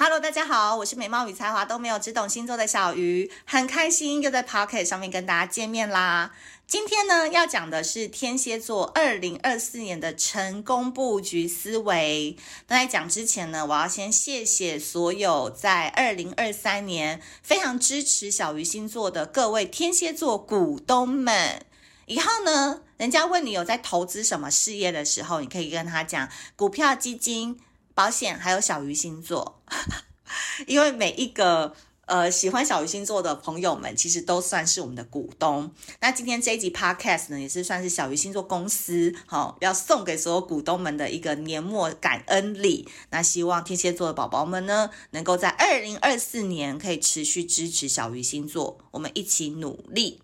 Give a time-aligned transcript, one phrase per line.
[0.00, 6.30] Hello，大家好，我是美貌与才华都没有，只懂星座的小鱼，很开心又在 Pocket 上面跟大家见面啦。
[6.68, 12.36] 今天呢，要讲的是天蝎座二零二四年的成功布局思维。
[12.68, 21.66] 那在讲之前呢，我要先谢谢所有在二零二三年非常支持小鱼星座的各位天蝎座股东们。
[22.06, 27.58] 以后呢，人家问你有在投资什么事业的时候，你可以跟他讲股票、基金。
[27.94, 29.57] 保险还有小鱼星座，
[30.66, 31.74] 因为每一个
[32.06, 35.72] 呃喜欢小鱼星座的朋友们，其实都算是我们的股东。
[36.00, 42.88] 那今天这一集 Podcast 呢，也是算是小鱼星座公司好、要送给所有股东们的一个年末感恩礼。
[43.10, 50.22] 那希望天蝎座的宝宝们呢，能够在二零二四年可以持续支持小鱼星座，我们一起努力。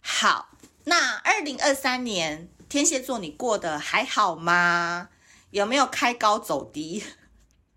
[0.00, 0.50] 好，
[0.84, 5.08] 那二零二三年天蝎座你过得还好吗？
[5.50, 7.02] 有没有开高走低？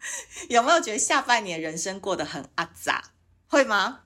[0.49, 3.11] 有没有觉得下半年人生过得很阿杂？
[3.47, 4.01] 会吗？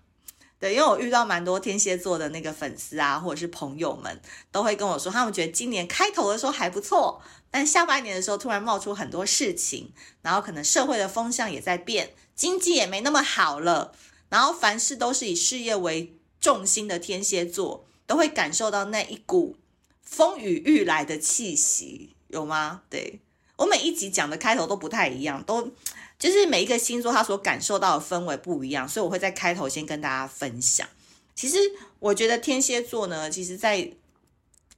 [0.58, 13.94] 对，因为我遇到蛮多天蝎座的那个粉丝啊，或者是朋友们，都会跟我说，他们觉得今年开头的时候还不错，但下半年的时候突然冒出很多事情，然后可能社会的风向也在变，经济也没那么好了，
[14.30, 19.58] 然后凡事都是以事业为重心的天蝎座，都会感受到那一股
[20.02, 22.84] 风雨欲来的气息，有吗？
[22.90, 23.20] 对。
[23.58, 25.72] 我每一集讲的开头都不太一样，都
[26.18, 30.88] 就是每一个星座他所感受到的氛围不一样，所以我会在开头先跟大家分享。
[31.36, 31.58] 其实
[32.00, 33.92] 我觉得天蝎座呢，其实在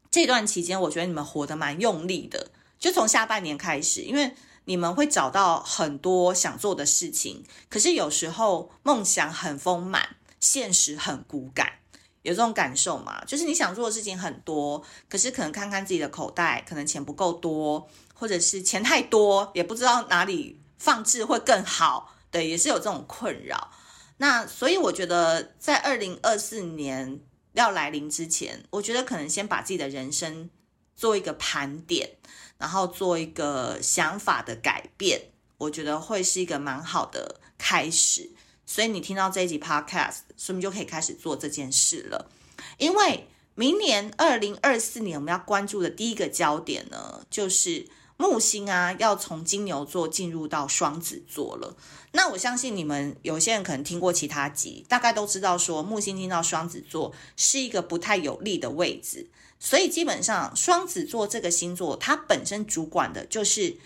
[0.09, 4.33] 这段期间，我觉得你们活得蛮用力的，就从下半年开始，因为
[4.65, 11.73] 你们会找到很多想做的事情，可是有时候梦想很丰满，现实很骨感，
[12.21, 13.23] 有这种感受吗？
[13.25, 17.89] 就是你想做的事情很多，可是可能看看自己的口袋，可能钱不够多。
[18.19, 23.69] 或者是钱太多，也不知道哪里放置会更好，对，也是有这种困扰。
[24.17, 27.19] 那所以我觉得，在二零二四年
[27.53, 30.49] 要来临之前，我觉得可能先把自己的人生
[30.95, 32.17] 做一个盘点，
[32.57, 35.29] 然后做一个想法的改变，
[35.59, 38.31] 我觉得会是一个蛮好的开始。
[38.67, 42.29] 所以你听到这一集 Podcast，说明就可以开始做这件事了，
[42.77, 47.87] 因为明年二零二四年我们要关注的第一个焦点呢，就是。
[48.19, 51.77] 木星啊，要从金牛座进入到双子座了。
[52.13, 59.27] 那我相信你们有些人可能听过其他集，大概都知道说木星进到双子座是一个不太有利的位置。
[59.59, 63.77] 所以基本上双子座这个星座，它本身主管的就是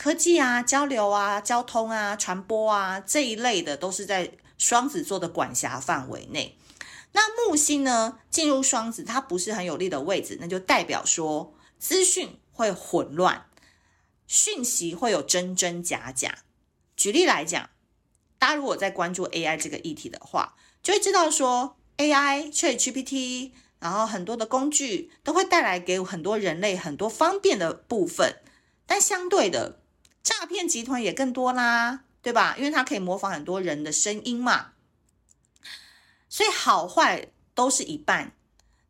[0.00, 6.56] 科技啊、交流啊、交通啊、传播啊这一类的，都是在双子座的管辖范围内。
[7.12, 13.44] 那木星呢，进入双子，它不是很有利的位置，那就代表说资讯会混乱。
[14.26, 16.38] 讯息会有真真假假。
[16.96, 17.68] 举例来讲，
[18.38, 28.36] 大家如果在关注 AI 这个议题的话，就会知道说 AI、ChatGPT，然后很多的工具都会带来给很多人类很多方便的部分，
[28.86, 29.79] 但相对的，
[30.22, 32.56] 诈骗集团也更多啦，对吧？
[32.58, 34.72] 因为它可以模仿很多人的声音嘛，
[36.28, 38.34] 所以好坏都是一半。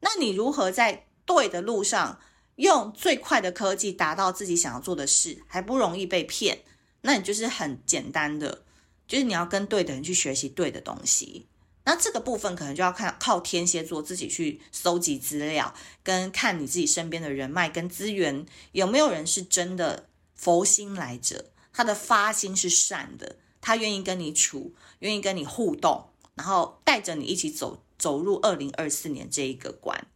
[0.00, 2.20] 那你如何在对的路上？
[2.56, 6.58] 用最快的科技达到自己想要做的事，还不容易被骗，
[7.00, 8.64] 那你就是很简单的，
[9.08, 11.46] 就是你要跟对的人去学习对的东西。
[11.84, 20.09] 那这个部分可能就要看靠天蝎座自己去搜集资料，跟看你自己身边的人脉跟资源有没有人是真的
[20.40, 30.06] 佛心来着，他的发心是善的，他愿意跟你处，愿意跟你互动，然后带着你一起走走入二零二四年这一个关。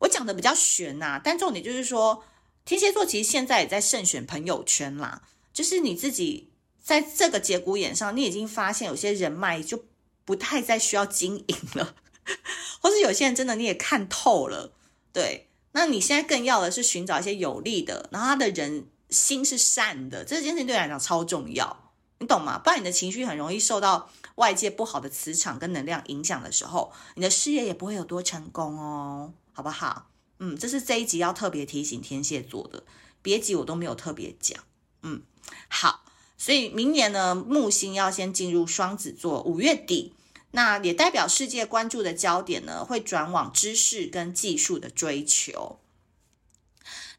[0.00, 2.22] 我讲的比较玄呐、但重点就是说，
[2.66, 5.22] 天蝎座其实现在也在慎选朋友圈啦。
[5.54, 6.50] 就是你自己
[6.82, 9.86] 在这个节骨眼上，你已经发现有些人脉就
[10.26, 11.96] 不太再需要经营了，
[12.82, 14.74] 或是有些人真的你也看透了，
[15.10, 15.48] 对。
[15.72, 22.58] 那你现在更要的是寻找一些有利的，然后他的人心是善的，这件事情对你来讲超重要，你懂吗？
[22.58, 29.32] 不然你的情绪很容易受到外界不好的磁场跟能量影响的时候，你的事业也不会有多成功哦。
[29.56, 30.08] 好不好？
[30.40, 32.82] 嗯，这是这一集要特别提醒天蝎座的，
[33.22, 34.64] 别集我都没有特别讲。
[35.02, 35.22] 嗯，
[35.68, 36.04] 好，
[36.36, 40.12] 所以明年呢，木星要先进入双子座，五月底，
[40.50, 45.78] 那也代表世界关注的焦点呢，会转往知识跟技术的追求。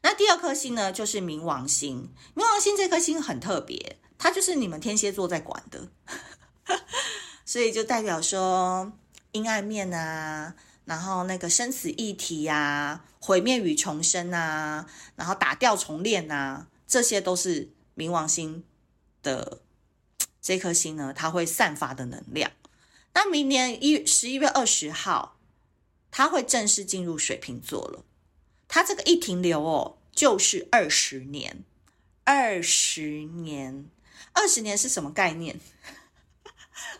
[0.06, 2.08] 那第二颗星呢，就是冥王星。
[2.36, 5.88] 冥王星这颗星很特别，它就是你们天蝎座在管的，
[7.44, 8.92] 所以就代表说
[9.32, 10.54] 阴暗面啊。
[10.84, 14.86] 然后那个生死议题呀、啊，毁灭与重生啊，
[15.16, 18.62] 然后打掉重练啊，这些都是冥王星
[19.24, 19.60] 的
[20.40, 22.52] 这颗星呢，它会散发的能量。
[23.14, 25.36] 那明年一十一月二十号，
[26.12, 28.04] 它会正式进入水瓶座了。
[28.68, 31.62] 它这个一停留哦，就是二十年，
[32.24, 33.86] 二十年，
[34.32, 35.60] 二十年是什么概念？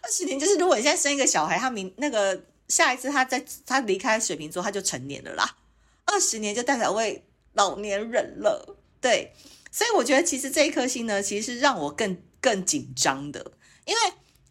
[0.03, 5.57] 二十年就是如果你现在生一个小孩，他明那个下一次他在他离开水瓶座，他就成年了啦。
[6.05, 7.25] 二十年就代表为
[7.55, 9.33] 老年人了，对。
[9.73, 13.53] 所以我觉得其实这一颗星呢，其实是让我更更紧张的，
[13.87, 14.01] 因为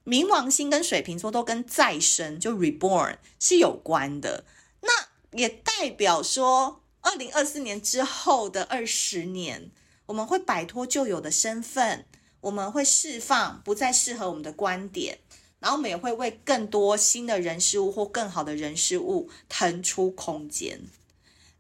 [0.04, 4.44] 冥王星跟水瓶座都跟再生就 reborn 是有关的，
[4.82, 4.90] 那
[5.38, 6.82] 也代表说。
[7.06, 9.70] 二零二四年之后的二十年，
[10.08, 12.04] 我们会摆脱旧有的身份，
[12.42, 15.20] 我们会释放不再适合我们的观点，
[15.60, 20.82] 然后我们也会为更多新的人事物或更好的人事物腾出空间。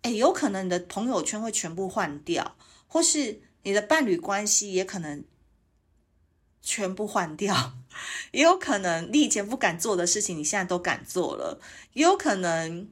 [0.02, 2.58] 诶，有可能你的朋友圈会全部换掉，
[2.88, 5.24] 或是你的伴侣关系也可能
[6.64, 7.74] 全部换掉，
[8.34, 11.62] 也有可能你以前不敢做的事情，你现在都敢做了，
[11.94, 12.90] 也有可能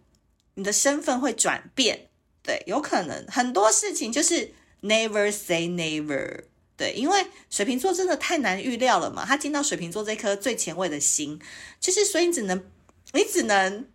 [0.54, 2.10] 你的身份会转变。
[2.44, 6.44] 对，有可能很多事情就是 never say never。
[6.76, 11.40] 对，因为水瓶座真的太难预料了嘛，他进到水瓶座这颗最前卫的心，
[11.80, 12.66] 就是所以你只能
[13.14, 13.88] 你只能，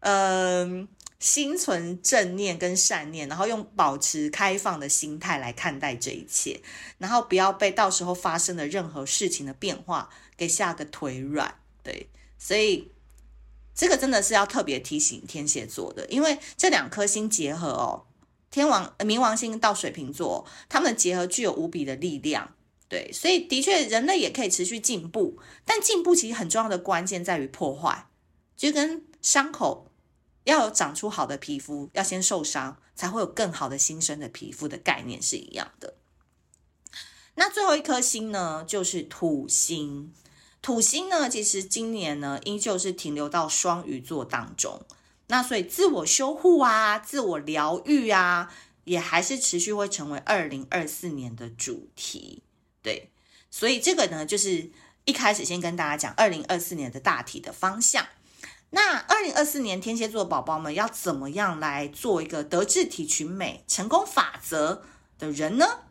[0.00, 0.88] 嗯、
[1.18, 6.62] 心存正念跟善念，然后用保持开放的心态来看待这一切，
[6.96, 11.54] 然后不要被到时候发生的任何事情的变化给吓个腿软。
[11.82, 12.08] 对，
[12.38, 12.90] 所以。
[13.78, 18.06] 这个真的是要特别提醒天蝎座的，因为这两颗星结合哦，
[18.50, 22.56] 天王、冥王星到水瓶座，他们的结合具有无比的力量，
[22.88, 28.08] 对，所以的确人类也可以持续进步，但进步其实很重要的关键在于破坏，
[28.56, 29.86] 就跟伤口
[30.42, 35.94] 要有长出好的皮肤，要先受伤，才会有更好的新生的皮肤的概念是一样的。
[37.36, 40.12] 那最后一颗星呢，就是土星。
[40.60, 44.82] 土星呢，其实今年呢，依旧是停留到双鱼座当中。
[45.28, 48.52] 那所以自我修护啊，自我疗愈啊，
[48.84, 52.42] 也还是持续会成为二零二四年的主题。
[52.82, 53.10] 对，
[53.50, 54.70] 所以这个呢，就是
[55.04, 58.06] 一开始先跟大家讲二零二四年的大体的方向。
[58.70, 64.82] 那二零二四年天蝎座宝宝们要怎么样来做一个德智体群美成功法则
[65.18, 65.82] 的人呢？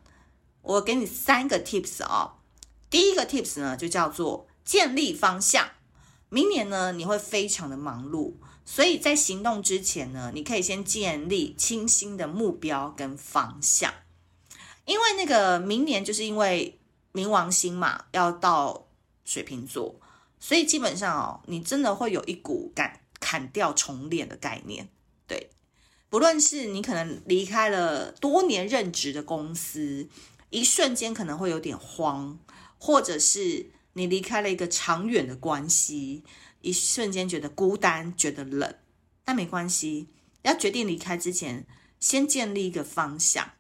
[0.61, 2.33] 我给你三个 tips 哦。
[2.89, 4.45] 第一个 tips 呢，就叫做。
[4.67, 5.69] 建立方向，
[6.27, 8.33] 明年呢，你会非常的忙碌，
[8.65, 13.93] 所以在行动之前呢，你可以先建立清晰的目标跟方向。
[14.83, 16.77] 因为那个明年就是因为
[17.13, 18.87] 冥王星嘛，要到
[19.23, 19.95] 水瓶座，
[20.37, 24.89] 所以基本上哦，你真的会有一股砍砍掉重练的概念。
[25.25, 25.49] 对，
[26.09, 30.09] 不论是你可能离开了多年任职的公司，
[30.49, 32.37] 一瞬间可能会有点慌，
[32.77, 33.71] 或者是。
[33.97, 36.23] 你离开了一个长远的关系，
[36.61, 38.75] 一瞬间觉得孤单，觉得冷，
[39.25, 40.09] 但没关系。
[40.43, 41.65] 要决定离开之前，
[41.99, 43.53] 先建立一个方向。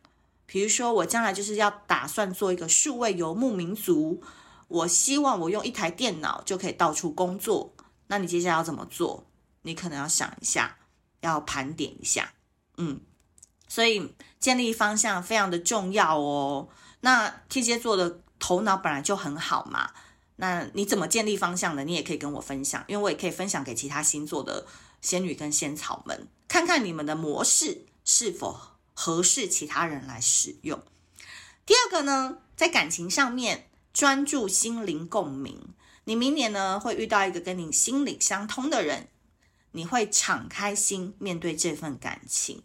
[0.45, 4.21] 比如说，我将来就是要打算做一个数位游牧民族，
[4.67, 7.73] 我希望我用一台电脑就可以到处工作。
[8.05, 9.25] 那你接下来要怎么做？
[9.63, 10.77] 你可能要想一下，
[11.21, 12.33] 要盘点一下。
[12.77, 13.01] 嗯，
[13.67, 16.69] 所以建立方向非常的重要哦。
[16.99, 19.91] 那天蝎座的头脑本来就很好嘛。
[20.39, 21.83] 那你怎么建立方向呢？
[21.83, 24.67] 你也可以跟我分享，因为我也可以分享给其他星座的
[25.01, 28.59] 仙女跟仙草们，看看你们的模式是否
[28.93, 30.81] 合适其他人来使用。
[31.65, 35.59] 第二个呢，在感情上面专注心灵共鸣，
[36.03, 39.07] 你明年呢会遇到一个跟你心灵相通的人，
[39.71, 42.61] 你会敞开心面对这份感情。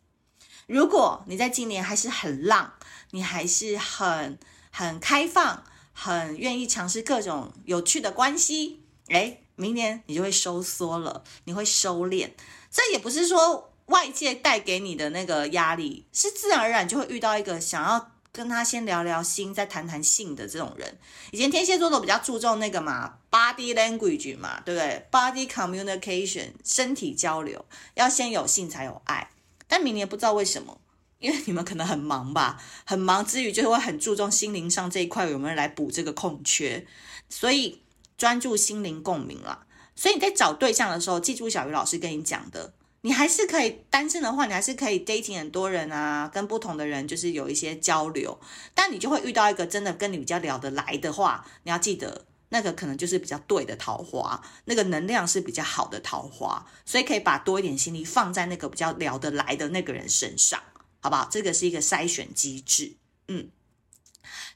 [0.66, 2.74] 如果你在今年还是很浪，
[3.12, 4.38] 你还是很
[4.70, 5.64] 很开放。
[5.92, 12.30] 很愿意尝试各种有趣的关系，诶，明年你就会收缩了，你会收敛。
[12.70, 20.98] 这也不是说外界带给你的那个压力，是自然而然就会遇到一个想要跟他先聊聊心，再谈谈性的这种人。
[21.30, 29.30] 以前天蝎座都比较注重那个嘛，body language 嘛，对不对？body communication，身体交流，要先有性才有爱。
[29.68, 30.78] 但明年不知道为什么。
[31.22, 36.86] 因为你们可能很忙吧，很忙之余就会很注重心灵上这一块有没有来补这个空缺，
[37.30, 37.80] 所以
[38.18, 39.66] 专注心灵共鸣了。
[39.94, 48.38] 所以你在找对象的时候，记住小鱼老师跟你讲的，你还是可以单身的话，你还是可以 dating 很多人啊，跟不同的人就是有一些交流，
[48.74, 60.60] 但你就会遇到一个真的跟你比较聊得来的话，你要记得那个可能就是比较对的桃花，那个能量是比较好的桃花，所以可以把多一点心力放在那个比较聊得来的那个人身上。
[61.02, 61.28] 好不好？
[61.28, 62.94] 这个是一个筛选机制。
[63.26, 63.50] 嗯，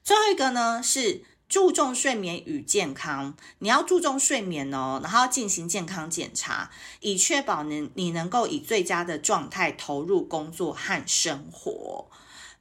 [0.05, 12.09] 最后一个呢是注重睡眠与健康，你要注重睡眠哦，然后进行健康检查，以确保能你能够以最佳的状态投入工作和生活。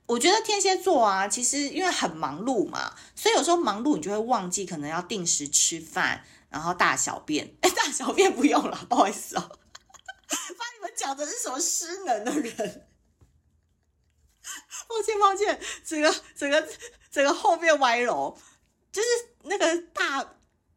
[0.07, 7.55] 我觉得天蝎座啊，其实因为很忙碌嘛，所以有时候忙碌你就会忘记，可能要定时吃饭，然后大小便。
[7.61, 9.41] 哎，大小便不用了，不好意思哦。
[10.29, 12.87] 把你们讲的是什么失能的人？
[14.87, 16.67] 抱歉抱歉，整个整个
[17.11, 18.37] 整个后面歪楼，
[18.91, 19.07] 就是
[19.43, 20.23] 那个大，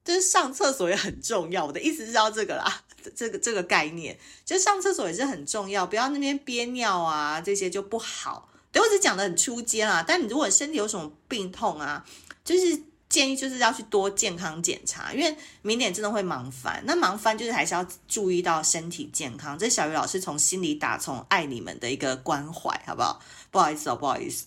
[0.04, 1.66] 就是上厕所也很重要。
[1.66, 2.82] 我的意思是要这个啦，
[3.14, 8.50] 这个这个概念，就上厕所也是很重要，不要那边憋尿啊，这些就不好。
[8.70, 12.04] 对，我只讲的很初阶啦，但你如果身体有什么病痛啊，
[12.44, 12.82] 就是
[13.18, 16.80] 建议就是要去多健康检查，因为明年真的会忙翻。
[16.87, 19.58] 那忙翻就是还是要注意到身体健康。
[19.58, 23.20] 这小鱼老师从心里打从爱你们的一个关怀，好不好？
[23.50, 24.46] 不好意思哦，不好意思。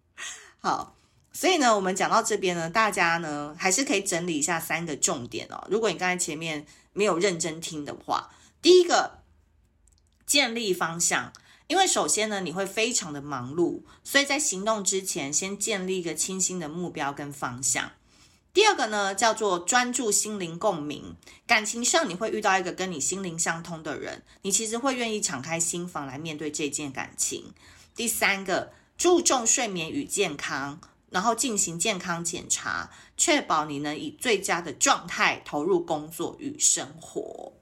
[0.58, 0.96] 好，
[1.34, 5.66] 所以呢，我们讲到这边呢，大家呢还是可以整理一下三个重点哦。
[5.70, 8.30] 如果你刚才前面没有认真听的话，
[8.62, 9.18] 第一个，
[10.24, 11.30] 建立方向。
[11.66, 17.90] 因为首先呢，你会非常的忙碌，所以在行动之前，先建立一个清晰的目标跟方向。
[18.58, 21.14] 第二个呢，叫做专注心灵共鸣。
[21.46, 27.54] 感情上，你会遇到一个跟你心灵相通的人，你其实会愿意敞开心房来面对这件感情。
[27.94, 37.52] 第三个，注重睡眠与健康，然后进行健康检查，确保你能以最佳的状态投入工作与生活。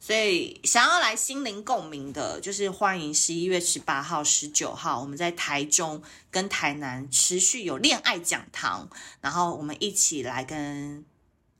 [0.00, 8.88] 所以，想要来心灵共鸣的，就是欢迎十一月十八号、十九号，我们在台中跟台南持续有恋爱讲堂，
[9.20, 11.04] 然后我们一起来跟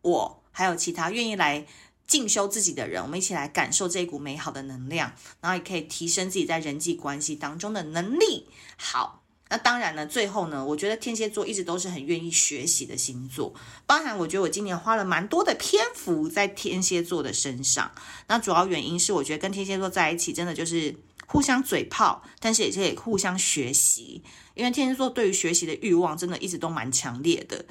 [0.03, 1.67] 我还有其他愿意来
[2.07, 8.49] 进修自己的人，我们一起来感受这股美好的能量，然后也可以提升自己在人际关系当中的能力。
[8.77, 9.23] 好。
[9.51, 13.55] 那当然呢，最后呢，我觉得天蝎座一直都是很愿意学习的星座，
[13.87, 17.91] 包含我觉得我今年花了蛮多的篇幅在天蝎座的身上。
[18.27, 20.95] 那主要原因是我觉得跟天蝎座在一起，真的就是
[21.27, 24.23] 互相嘴炮，但是也可以互相学习。
[24.55, 27.65] 因为天蝎座对于学习的欲望真的一直都蛮强烈的，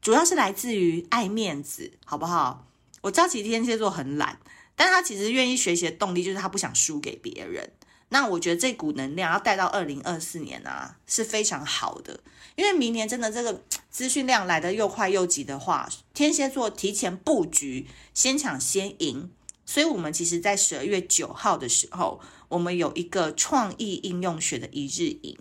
[0.00, 2.66] 主要是来自于爱面子，好不好？
[3.00, 4.38] 我知道其实天蝎座很懒，
[4.74, 7.70] 但他其实愿意学习的动力就是他不想输给别人。
[8.10, 12.20] 那我觉得这股能量要带到二零二四年啊，是非常好的。
[12.56, 19.30] 因为明年真的这个资讯量来的又快又急的话，天蝎座提前布局，先抢先赢。
[19.64, 25.38] 所以，我们其实在十二月九号的时候，我们有一个创意应用学的一日营。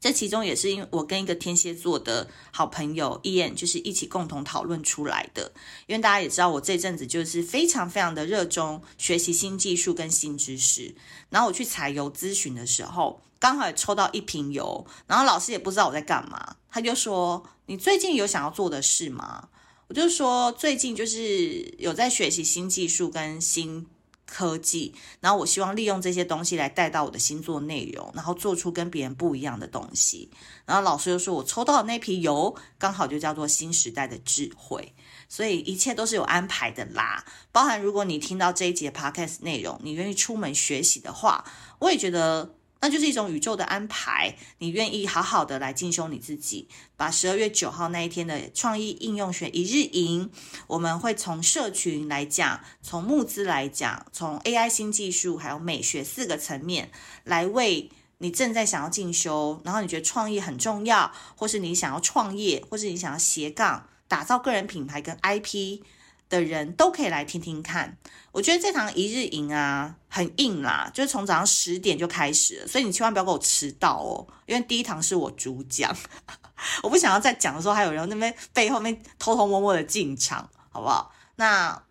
[0.00, 5.52] 这其中也是因为我跟一个天蝎座的好朋友 Ian，就是一起共同讨论出来的。
[5.86, 10.94] 因为大家也知道，我这阵子就是非常非常的热衷学习新技术跟新知识。
[11.28, 19.50] 然后我去采油咨询的时候，刚好抽到一瓶油，然后老师也不知道我在干嘛，他就说：“你最近有想要做的事吗？”
[19.88, 23.86] 我就说：“最近就是有在学习新技术跟新。”
[24.30, 30.30] 科技，然后我希望利用这些东西来带到我的星座内容，然后做出跟别人不一样的东西。
[30.64, 34.94] 然后老师又说，我抽到的那批油刚好就叫做新时代的智慧，
[35.28, 37.24] 所以一切都是有安排的啦。
[37.50, 41.44] 包含如果你听到这一节 podcast 内容，你愿意出门学习的话，
[41.80, 42.54] 我也觉得。
[42.82, 50.30] 那就是一种宇宙的安排，你愿意好好的来进修你自己，把十二月九号那一天的创意应用学一日营，
[50.66, 56.90] 我们会从社群来讲，从募资来讲，从 AI 新技术还有美学四个层面
[57.24, 65.82] 来为你正在想要进修，然后你觉得创意很重要，或是你想要创业，或是你想要斜杠打造个人品牌跟 IP。
[66.30, 67.98] 的人都可以来听听看，
[68.32, 75.94] 我觉得这堂一日营啊很硬啦，就是从早上十点就开始了，所以你千万不要给我迟到哦，因为第一堂是我主讲，
[76.82, 81.12] 我不想要在讲的时候还有人那边背后面偷偷摸摸的进场，好不好？
[81.36, 81.82] 那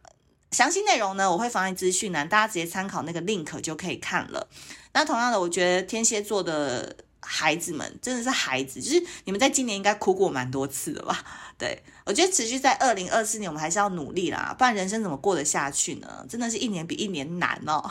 [0.52, 4.48] 详细内容呢，我会放在资讯栏，大家直接参考那个 link 就可以看了。
[4.94, 6.96] 那同样的，我觉得天蝎座的。
[7.32, 11.24] 孩子们真的是孩子，就是你们在今年应该哭过蛮多次的吧？
[11.60, 16.26] 对，我觉得持续在二零二四年，我们还是要努力啦，不然人生怎么过得下去呢？
[16.28, 17.88] 真的是一年比一年难哦。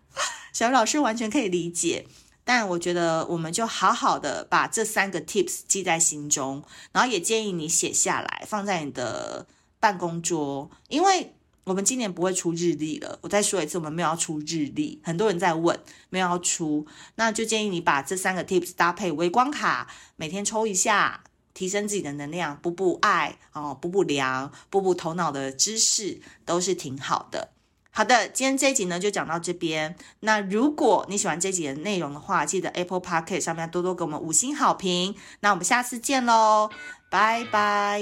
[0.54, 2.06] 小鱼老师完全可以理解，
[2.44, 9.46] 但我觉得我们就好好的把这三个 tips 记在心中，然后也建议你写下来，放在你的
[9.78, 11.34] 办公桌，因为。
[11.68, 13.18] 我们今年不会出日历了。
[13.20, 15.00] 我再说一次，我们没有要出日历。
[15.04, 21.22] 很多人在问，没有要出，那就建议你把这三个 tips 搭配微光卡，每天抽一下，
[21.52, 27.50] 提升自己的能量，补补爱哦，补补粮，补补头脑的知识，都是挺好的。
[27.90, 29.96] 好的，今天这一集呢就讲到这边。
[30.20, 35.16] 那如果你喜欢这集的内容的话，记得 Apple Podcast 上面多多给我们五星好评。
[35.40, 36.70] 那我们下次见喽，
[37.10, 38.00] 拜拜。